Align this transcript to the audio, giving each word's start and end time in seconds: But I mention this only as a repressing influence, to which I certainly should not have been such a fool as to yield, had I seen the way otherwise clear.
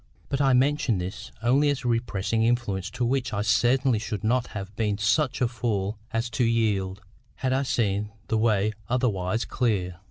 But 0.29 0.41
I 0.41 0.53
mention 0.53 0.97
this 0.97 1.31
only 1.43 1.69
as 1.69 1.85
a 1.85 1.87
repressing 1.87 2.41
influence, 2.41 2.89
to 2.89 3.05
which 3.05 3.33
I 3.33 3.43
certainly 3.43 3.99
should 3.99 4.23
not 4.23 4.47
have 4.47 4.75
been 4.75 4.97
such 4.97 5.41
a 5.41 5.47
fool 5.47 5.99
as 6.11 6.27
to 6.31 6.43
yield, 6.43 7.03
had 7.35 7.53
I 7.53 7.61
seen 7.61 8.11
the 8.27 8.37
way 8.39 8.73
otherwise 8.89 9.45
clear. 9.45 9.99